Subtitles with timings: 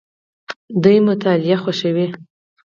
[0.83, 2.07] دوی مطالعه خوښوي.